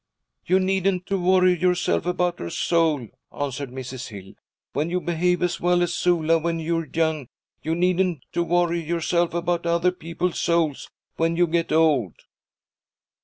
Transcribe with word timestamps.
'You 0.47 0.59
needn't 0.59 1.05
to 1.05 1.21
worry 1.23 1.55
yourself 1.55 2.07
about 2.07 2.39
her 2.39 2.49
soul,' 2.49 3.09
answered 3.31 3.69
Mrs. 3.69 4.07
Hill. 4.07 4.33
'When 4.73 4.89
you 4.89 4.99
behave 4.99 5.43
as 5.43 5.59
well 5.61 5.83
as 5.83 5.93
Sula 5.93 6.39
when 6.39 6.57
you're 6.57 6.87
young, 6.91 7.27
you 7.61 7.75
needn't 7.75 8.23
to 8.31 8.41
worry 8.41 8.81
yourself 8.83 9.35
about 9.35 9.67
other 9.67 9.91
people's 9.91 10.39
souls 10.39 10.89
when 11.17 11.35
you 11.35 11.45
get 11.45 11.71
old.' 11.71 12.15